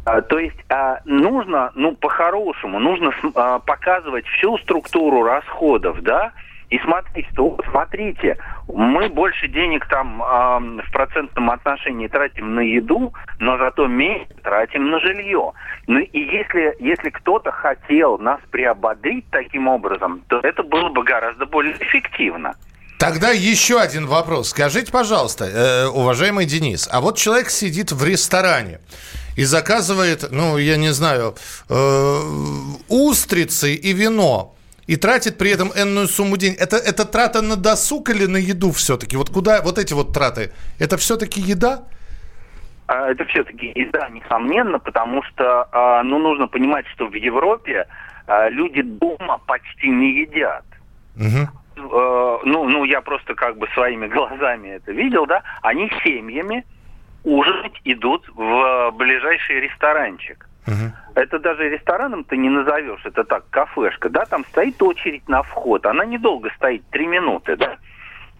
[0.05, 6.32] А, То есть а, нужно, ну, по-хорошему, нужно а, показывать всю структуру расходов, да,
[6.69, 13.13] и смотреть, что смотрите, мы больше денег там а, в процентном отношении тратим на еду,
[13.39, 15.53] но зато меньше тратим на жилье.
[15.88, 21.45] Ну и если, если кто-то хотел нас приободрить таким образом, то это было бы гораздо
[21.45, 22.53] более эффективно.
[22.99, 24.49] Тогда еще один вопрос.
[24.49, 28.79] Скажите, пожалуйста, э, уважаемый Денис, а вот человек сидит в ресторане
[29.38, 31.36] и заказывает, ну, я не знаю,
[31.69, 32.19] э,
[32.89, 34.53] устрицы и вино,
[34.89, 36.60] и тратит при этом энную сумму денег.
[36.60, 39.17] Это, это трата на досуг или на еду все-таки?
[39.17, 40.52] Вот куда вот эти вот траты?
[40.80, 41.84] Это все-таки еда?
[42.88, 47.86] А, Это все-таки еда, несомненно, потому что, а, ну, нужно понимать, что в Европе
[48.25, 50.65] а, люди дома почти не едят.
[51.17, 55.43] Э, Ну, ну, я просто как бы своими глазами это видел, да.
[55.62, 56.65] Они семьями
[57.23, 60.49] ужинать идут в ближайший ресторанчик.
[61.15, 65.86] Это даже рестораном ты не назовешь, это так, кафешка, да, там стоит очередь на вход,
[65.86, 67.77] она недолго стоит, три минуты, да.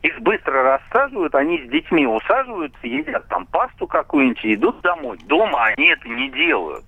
[0.02, 5.18] Их быстро рассаживают, они с детьми усаживаются, едят там пасту какую-нибудь идут домой.
[5.26, 6.86] Дома они это не делают.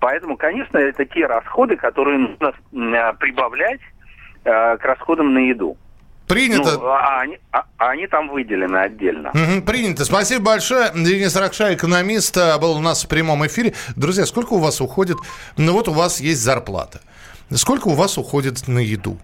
[0.00, 3.80] Поэтому, конечно, это те расходы, которые нужно э, прибавлять
[4.44, 5.78] э, к расходам на еду.
[6.26, 6.72] Принято.
[6.78, 9.30] Ну, а они, а- а они там выделены отдельно.
[9.32, 10.04] Мгм, принято.
[10.04, 10.90] Спасибо большое.
[10.94, 13.74] Денис Ракша, экономист, э, был у нас в прямом эфире.
[13.94, 15.18] Друзья, сколько у вас уходит?
[15.56, 17.00] Ну вот у вас есть зарплата.
[17.54, 19.18] Сколько у вас уходит на еду?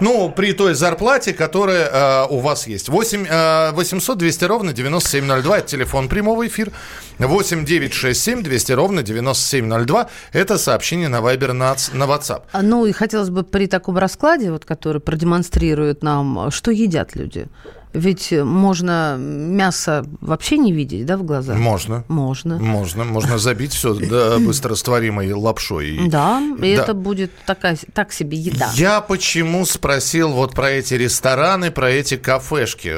[0.00, 2.88] Ну, при той зарплате, которая э, у вас есть.
[2.88, 5.58] 8 э, 800 200 ровно 9702.
[5.58, 6.72] Это телефон прямого эфира.
[7.18, 10.08] 8 967 200 ровно 9702.
[10.32, 12.42] Это сообщение на Viber, на, на WhatsApp.
[12.52, 17.48] А, Ну и хотелось бы при таком раскладе, вот, который продемонстрирует нам, что едят люди.
[17.94, 21.54] Ведь можно мясо вообще не видеть, да, в глаза?
[21.54, 22.04] Можно.
[22.08, 22.58] Можно.
[22.58, 23.04] Можно.
[23.04, 26.08] Можно забить все да, быстрорастворимой лапшой.
[26.08, 26.82] Да, и Да.
[26.82, 28.70] это будет такая, так себе еда.
[28.74, 32.92] Я почему спросил вот про эти рестораны, про эти кафешки?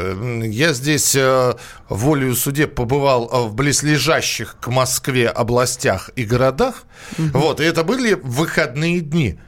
[0.47, 1.55] Я здесь э,
[1.89, 6.85] волею судеб побывал э, в близлежащих к Москве областях и городах.
[7.17, 9.39] Вот, и это были выходные дни.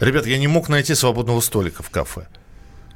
[0.00, 2.26] Ребят, я не мог найти свободного столика в кафе.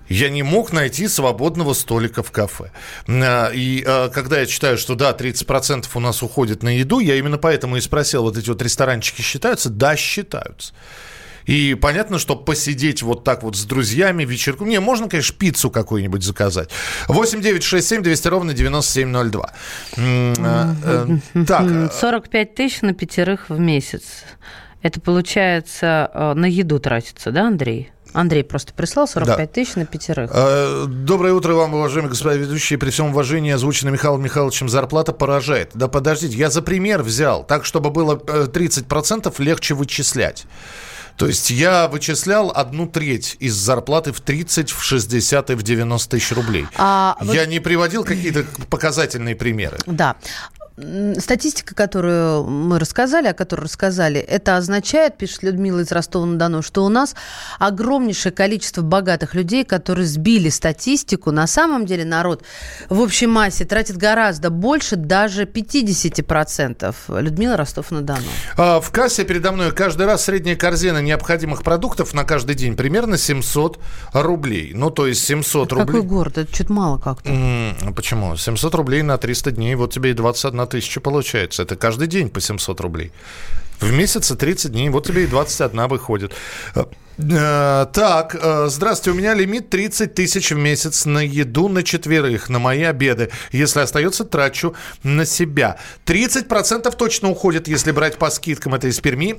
[0.08, 2.70] Я не мог найти свободного столика в кафе.
[3.08, 7.16] А, И а, когда я читаю, что да, 30% у нас уходит на еду, я
[7.16, 9.70] именно поэтому и спросил, вот эти вот ресторанчики считаются?
[9.70, 10.72] Да, считаются.
[11.46, 14.68] И понятно, что посидеть вот так вот с друзьями вечерком...
[14.68, 16.70] Не, можно, конечно, пиццу какую-нибудь заказать.
[17.08, 19.52] 8 9 6 7 200 ровно 9702.
[19.96, 21.06] М, а, э,
[21.46, 21.90] Так, Мгм.
[21.90, 24.02] 45 тысяч на пятерых в месяц.
[24.82, 27.90] Это получается э, на еду тратится, да, Андрей?
[28.14, 30.30] Андрей просто прислал 45 тысяч на пятерых.
[30.32, 32.78] Э, Доброе утро вам, уважаемые господа ведущие.
[32.78, 35.70] При всем уважении, озвученная Михаилом Михайловичем зарплата поражает.
[35.74, 40.46] Да подождите, я за пример взял, так, чтобы было э, 30% легче вычислять.
[41.16, 46.10] То есть я вычислял одну треть из зарплаты в 30, в 60 и в 90
[46.10, 46.66] тысяч рублей.
[46.76, 49.78] А Я не приводил какие-то показательные примеры.
[49.86, 50.16] Да.
[50.76, 56.88] Статистика, которую мы рассказали, о которой рассказали, это означает, пишет Людмила из Ростова-на-Дону, что у
[56.88, 57.14] нас
[57.60, 61.30] огромнейшее количество богатых людей, которые сбили статистику.
[61.30, 62.42] На самом деле народ
[62.88, 67.20] в общей массе тратит гораздо больше, даже 50%.
[67.20, 68.26] Людмила Ростов-на-Дону.
[68.56, 73.16] А, В кассе передо мной каждый раз средняя корзина необходимых продуктов на каждый день примерно
[73.16, 73.78] 700
[74.12, 74.72] рублей.
[74.74, 75.86] Ну, то есть 700 рублей.
[75.86, 76.38] Какой город?
[76.38, 77.30] Это что-то мало как-то.
[77.94, 78.36] Почему?
[78.36, 81.62] 700 рублей на 300 дней, вот тебе и 21 тысяча получается.
[81.62, 83.12] Это каждый день по 700 рублей.
[83.80, 86.32] В месяце 30 дней, вот тебе и 21 выходит.
[86.74, 86.84] Э,
[87.18, 92.48] Э, Так, э, здравствуйте, у меня лимит 30 тысяч в месяц на еду на четверых,
[92.48, 93.30] на мои обеды.
[93.52, 94.74] Если остается, трачу
[95.04, 95.78] на себя.
[96.06, 99.36] 30% точно уходит, если брать по скидкам, это из Перми.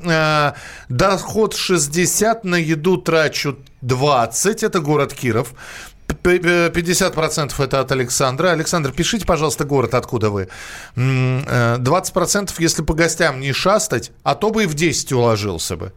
[0.89, 5.53] Доход 60, на еду трачу 20, это город Киров.
[6.07, 8.49] П- п- 50% это от Александра.
[8.51, 10.49] Александр, пишите, пожалуйста, город, откуда вы.
[10.95, 15.75] М, э, 20% если по гостям не шастать, а то бы и в 10 уложился
[15.77, 15.91] бы.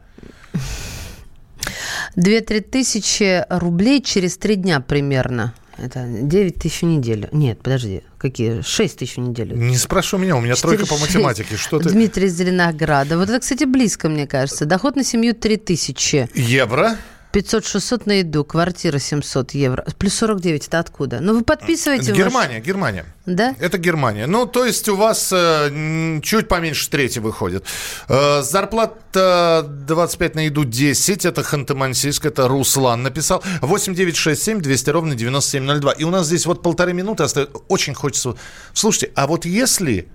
[2.17, 5.55] 2-3 тысячи рублей через три дня примерно.
[5.77, 7.29] Это 9 тысяч в неделю.
[7.31, 8.63] Нет, подожди, какие?
[8.63, 9.57] 6 тысяч в неделю.
[9.57, 11.01] Не спрошу меня, у меня тройка по 4-6.
[11.01, 11.57] математике.
[11.57, 11.91] Что ты?
[11.91, 13.17] Дмитрий Зеленограда.
[13.17, 14.65] Вот это, кстати, близко, мне кажется.
[14.65, 16.29] Доход на семью 3 тысячи.
[16.35, 16.97] Евро?
[17.39, 19.85] 500-600 на еду, квартира 700 евро.
[19.99, 21.21] Плюс 49, это откуда?
[21.21, 22.11] Ну, вы подписываете...
[22.11, 23.05] Это ваш- Германия, Германия.
[23.27, 23.55] Да?
[23.61, 24.27] Это Германия.
[24.27, 27.65] Ну, то есть у вас э, чуть поменьше трети выходит.
[28.09, 31.25] Э, зарплата 25 на еду 10.
[31.25, 33.43] Это Ханты-Мансийск, это Руслан написал.
[33.61, 35.93] 8967 200 ровно 9702.
[35.93, 37.57] И у нас здесь вот полторы минуты остается.
[37.69, 38.35] Очень хочется...
[38.73, 40.09] Слушайте, а вот если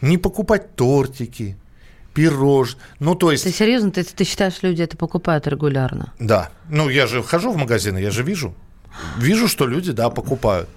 [0.00, 1.56] не покупать тортики,
[2.14, 3.44] пирож, ну, то есть...
[3.44, 3.90] Ты серьезно?
[3.90, 6.12] Ты, ты считаешь, люди это покупают регулярно?
[6.18, 6.50] Да.
[6.68, 8.54] Ну, я же хожу в магазины, я же вижу.
[9.18, 10.68] Вижу, что люди, да, покупают.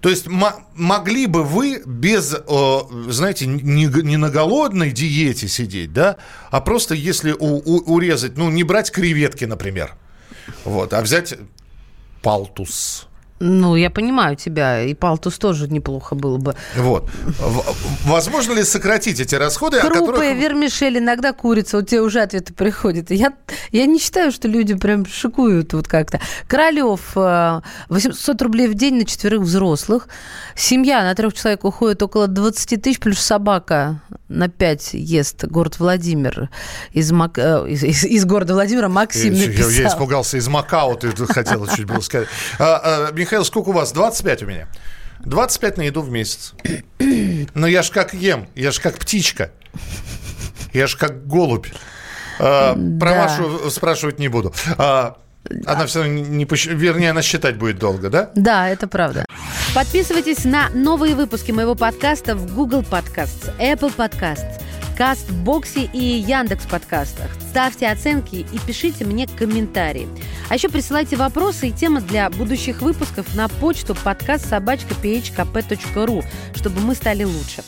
[0.00, 5.92] То есть мо- могли бы вы без, э, знаете, не, не на голодной диете сидеть,
[5.92, 6.16] да,
[6.50, 9.94] а просто если у- у- урезать, ну, не брать креветки, например,
[10.64, 11.34] вот, а взять
[12.22, 13.08] палтус.
[13.38, 16.54] Ну, я понимаю тебя, и палтус тоже неплохо было бы.
[16.76, 17.10] Вот.
[18.04, 20.20] Возможно ли сократить эти расходы, Крупы, которых...
[20.36, 21.76] вермишель, иногда курица.
[21.78, 23.10] Вот тебе уже ответы приходят.
[23.10, 23.32] Я,
[23.72, 26.20] я не считаю, что люди прям шикуют вот как-то.
[26.48, 30.08] Королев, э, 800 рублей в день на четверых взрослых.
[30.54, 35.44] Семья на трех человек уходит около 20 тысяч, плюс собака на 5 ест.
[35.44, 36.48] Город Владимир.
[36.92, 39.88] Из, Мак- э, из, из- из города Владимира Максим Я, я написал.
[39.92, 42.28] испугался из Макао, ты хотела чуть было сказать.
[43.26, 43.90] Михаил, сколько у вас?
[43.90, 44.68] 25 у меня.
[45.24, 46.54] 25 на еду в месяц.
[47.54, 49.50] Но я ж как ем, я ж как птичка.
[50.72, 51.66] Я ж как голубь.
[52.38, 53.16] А, Про Да.
[53.24, 54.54] Машу спрашивать не буду.
[54.78, 55.16] А,
[55.66, 58.30] Она все равно не посч- Вернее, она считать будет долго, да?
[58.36, 59.24] Да, это правда.
[59.74, 64.62] Подписывайтесь на новые выпуски моего подкаста в Google Podcasts, Apple Podcasts,
[64.96, 67.30] Кастбоксе и Яндекс подкастах.
[67.50, 70.08] Ставьте оценки и пишите мне комментарии.
[70.48, 76.80] А еще присылайте вопросы и темы для будущих выпусков на почту подкаст собачка phkp.ru, чтобы
[76.80, 77.62] мы стали лучше.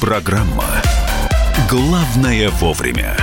[0.00, 0.82] Программа
[1.70, 3.16] «Главное вовремя».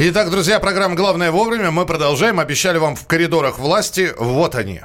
[0.00, 1.72] Итак, друзья, программа «Главное вовремя».
[1.72, 2.38] Мы продолжаем.
[2.38, 4.12] Обещали вам в коридорах власти.
[4.16, 4.80] Вот они.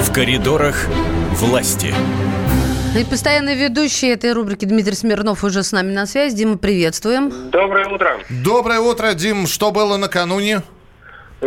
[0.00, 0.86] В коридорах
[1.32, 1.94] власти.
[2.94, 6.34] Ну И постоянный ведущий этой рубрики Дмитрий Смирнов уже с нами на связи.
[6.34, 7.50] Дима, приветствуем.
[7.50, 8.18] Доброе утро.
[8.30, 9.46] Доброе утро, Дим.
[9.46, 10.62] Что было накануне?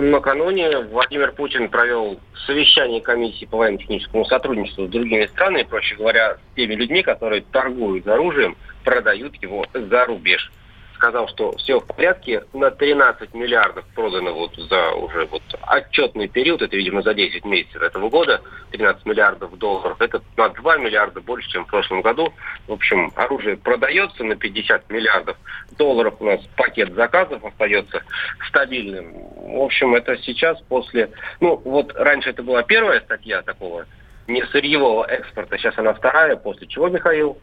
[0.01, 6.55] Накануне Владимир Путин провел совещание комиссии по военно-техническому сотрудничеству с другими странами, проще говоря, с
[6.55, 10.51] теми людьми, которые торгуют оружием, продают его за рубеж.
[10.97, 16.63] Сказал, что все в порядке, на 13 миллиардов продано вот за уже вот отчетный период,
[16.63, 21.49] это, видимо, за 10 месяцев этого года, 13 миллиардов долларов, это на 2 миллиарда больше,
[21.51, 22.33] чем в прошлом году.
[22.67, 25.37] В общем, оружие продается на 50 миллиардов
[25.77, 28.01] долларов, у нас пакет заказов остается
[28.49, 29.13] стабильным.
[29.13, 31.11] В общем, это сейчас после...
[31.39, 33.85] Ну, вот раньше это была первая статья такого
[34.27, 37.37] не сырьевого экспорта, сейчас она вторая, после чего, Михаил?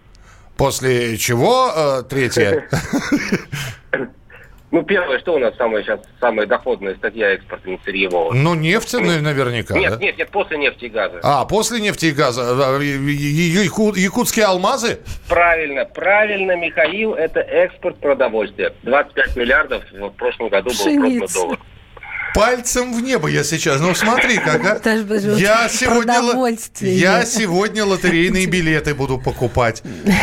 [0.57, 2.69] После чего э, третье?
[4.71, 8.33] Ну, первое, что у нас самая сейчас самая доходная статья экспорта не сырьевого?
[8.35, 9.97] Ну, нефть на- наверняка, Нет, да?
[9.99, 11.21] нет, нет, после нефти и газа.
[11.23, 12.43] А, после нефти и газа.
[12.45, 14.99] А, яку- Якутские алмазы?
[15.29, 18.73] Правильно, правильно, Михаил, это экспорт продовольствия.
[18.83, 21.35] 25 миллиардов в прошлом году было продано Пшеницы.
[21.35, 21.59] доллар.
[22.35, 23.81] Пальцем в небо я сейчас.
[23.81, 24.81] Ну, смотри, как, а.
[25.37, 26.21] Я сегодня,
[26.81, 29.83] я сегодня лотерейные билеты буду покупать.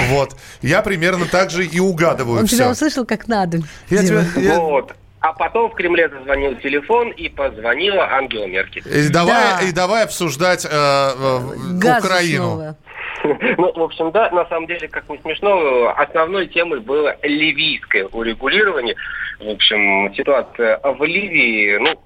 [0.09, 0.35] Вот.
[0.61, 2.71] Я примерно так же и угадываю Он тебя все.
[2.71, 3.61] услышал как надо.
[3.89, 4.93] Я тебя- я- Вот.
[5.21, 8.81] А потом в Кремле зазвонил телефон и позвонила Ангела Меркель.
[8.87, 9.61] И давай, Да.
[9.67, 11.39] и давай обсуждать э, э,
[11.73, 12.43] Газ Украину.
[12.43, 12.77] снова.
[13.57, 18.95] Ну, в общем, да, на самом деле, как не смешно, основной темой было ливийское урегулирование.
[19.39, 21.99] В общем, ситуация в Ливии, ну,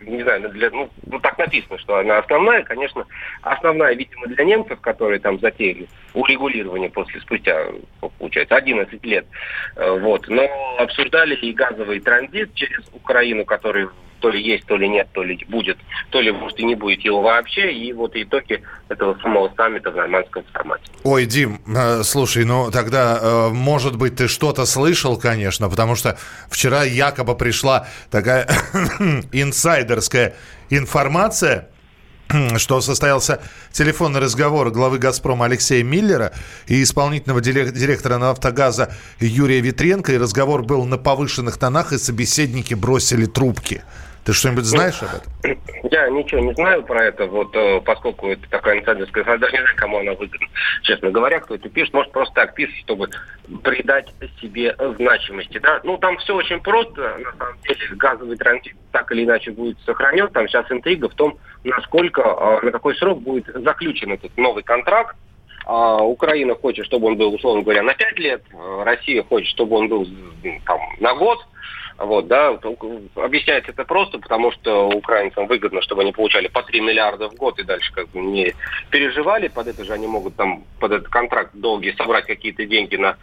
[0.00, 3.04] не знаю, для, ну, ну, так написано, что она основная, конечно,
[3.42, 7.66] основная, видимо, для немцев, которые там затеяли урегулирование после, спустя,
[8.00, 9.26] ну, получается, 11 лет.
[9.76, 10.28] Э, Вот.
[10.28, 10.48] Но
[10.78, 13.88] обсуждали и газовый транзит через Украину, который
[14.20, 15.78] то ли есть, то ли нет, то ли будет,
[16.10, 17.72] то ли, может, и не будет его вообще.
[17.72, 20.84] И вот итоги этого самого саммита в нормандском формате.
[21.04, 26.18] Ой, Дим, э, слушай, ну тогда, э, может быть, ты что-то слышал, конечно, потому что
[26.48, 28.46] вчера якобы пришла такая
[29.32, 30.34] инсайдерская
[30.70, 31.68] информация,
[32.56, 33.40] что состоялся
[33.72, 36.32] телефонный разговор главы «Газпрома» Алексея Миллера
[36.66, 40.12] и исполнительного директора «Нафтогаза» Юрия Витренко.
[40.12, 43.82] И разговор был на повышенных тонах, и собеседники бросили трубки.
[44.28, 45.58] Ты что-нибудь знаешь об этом?
[45.90, 49.76] Я ничего не знаю про это, вот э, поскольку это такая инсайдерская информация, не знаю,
[49.78, 50.46] кому она выгодна.
[50.82, 53.08] Честно говоря, кто это пишет, может просто так пишет, чтобы
[53.62, 55.56] придать себе значимости.
[55.60, 55.80] Да?
[55.82, 57.00] Ну, там все очень просто.
[57.00, 60.28] На самом деле, газовый транзит так или иначе будет сохранен.
[60.28, 65.16] Там сейчас интрига в том, насколько, э, на какой срок будет заключен этот новый контракт.
[65.64, 68.42] А Украина хочет, чтобы он был, условно говоря, на 5 лет.
[68.52, 70.06] Э, Россия хочет, чтобы он был
[70.66, 71.38] там, на год.
[71.98, 72.50] Вот, да,
[73.16, 77.58] объясняется это просто, потому что украинцам выгодно, чтобы они получали по 3 миллиарда в год
[77.58, 78.54] и дальше как бы не
[78.90, 79.48] переживали.
[79.48, 83.16] Под это же они могут там, под этот контракт долгий собрать какие-то деньги на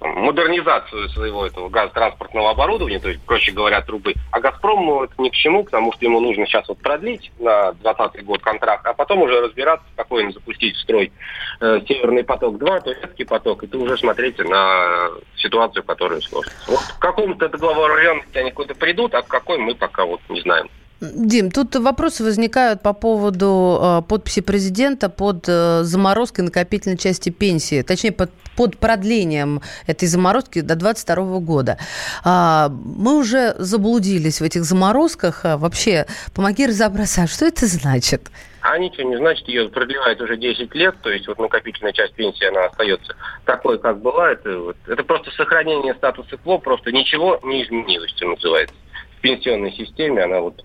[0.00, 4.14] модернизацию своего этого газотранспортного оборудования, то есть, проще говоря, трубы.
[4.30, 8.24] А «Газпрому» это ни к чему, потому что ему нужно сейчас вот продлить на 2020
[8.24, 11.12] год контракт, а потом уже разбираться, им запустить в строй
[11.60, 16.58] э, «Северный поток-2», турецкий поток, и ты уже смотрите на ситуацию, которая сложится.
[16.70, 20.68] Вот к какому-то договоренности они куда-то придут, а к какой мы пока вот не знаем.
[21.00, 27.82] Дим, тут вопросы возникают по поводу э, подписи президента под э, заморозкой накопительной части пенсии,
[27.82, 31.78] точнее под, под продлением этой заморозки до 2022 года.
[32.24, 35.44] А, мы уже заблудились в этих заморозках.
[35.44, 38.32] А, вообще, помоги разобраться, а что это значит?
[38.60, 42.44] А ничего не значит, ее продлевают уже 10 лет, то есть вот накопительная часть пенсии,
[42.44, 44.32] она остается такой, как была.
[44.32, 48.74] Это, вот, это просто сохранение статуса КВО, просто ничего не изменилось, что называется.
[49.16, 50.64] В пенсионной системе она вот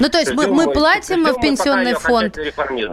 [0.00, 2.38] ну, то есть мы, мы платим в пенсионный фонд,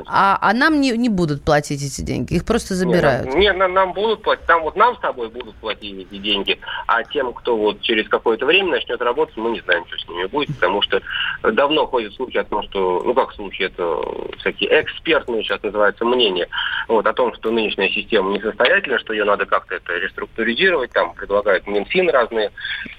[0.08, 3.28] а, а нам не, не будут платить эти деньги, их просто забирают.
[3.28, 6.60] Нет, нет нам, нам будут платить, там вот нам с тобой будут платить эти деньги,
[6.88, 10.26] а тем, кто вот через какое-то время начнет работать, мы не знаем, что с ними
[10.26, 11.02] будет, потому что
[11.44, 14.02] давно ходят слухи о том, что, ну как слухи, это
[14.40, 16.48] всякие экспертные сейчас называются мнения,
[16.88, 21.68] вот, о том, что нынешняя система несостоятельна, что ее надо как-то это реструктуризировать, там предлагают
[21.68, 22.52] Минфин разные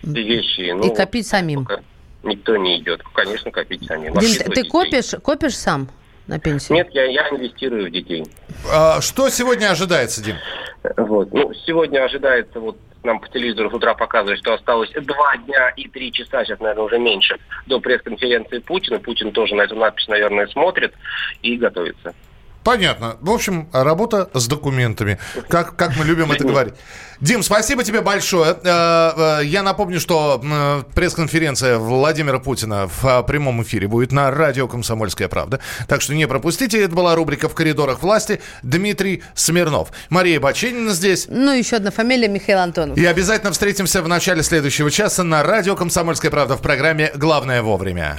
[0.02, 0.72] вещи.
[0.72, 1.64] Ну, И копить самим.
[1.64, 1.82] Пока
[2.22, 3.02] никто не идет.
[3.14, 4.14] Конечно, копить самим.
[4.14, 5.88] Дим, ты копишь, копишь сам
[6.26, 6.76] на пенсию?
[6.76, 8.24] Нет, я, я инвестирую в детей.
[8.72, 10.36] А, что сегодня ожидается, Дим?
[10.96, 11.32] Вот.
[11.32, 15.88] Ну, сегодня ожидается, вот нам по телевизору с утра показывают, что осталось два дня и
[15.88, 18.98] три часа, сейчас, наверное, уже меньше, до пресс-конференции Путина.
[18.98, 20.94] Путин тоже на эту надпись, наверное, смотрит
[21.42, 22.14] и готовится.
[22.64, 23.16] Понятно.
[23.20, 25.18] В общем, работа с документами.
[25.48, 26.74] Как, как мы любим это говорить.
[27.20, 28.56] Дим, спасибо тебе большое.
[28.64, 35.28] Э, э, я напомню, что пресс-конференция Владимира Путина в прямом эфире будет на радио «Комсомольская
[35.28, 35.60] правда».
[35.86, 36.82] Так что не пропустите.
[36.82, 38.40] Это была рубрика «В коридорах власти».
[38.64, 39.92] Дмитрий Смирнов.
[40.08, 41.26] Мария Баченина здесь.
[41.28, 42.98] Ну, еще одна фамилия Михаил Антонов.
[42.98, 48.18] И обязательно встретимся в начале следующего часа на радио «Комсомольская правда» в программе «Главное вовремя».